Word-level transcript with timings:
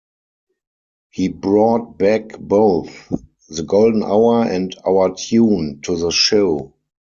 He 1.11 1.27
brought 1.27 1.99
back 1.99 2.29
both 2.39 3.13
"The 3.49 3.61
Golden 3.61 4.01
Hour" 4.01 4.45
and 4.45 4.75
"Our 4.83 5.13
Tune" 5.13 5.81
to 5.83 5.95
the 5.95 6.09
show. 6.09 6.73